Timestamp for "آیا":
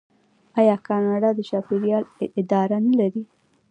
0.59-0.75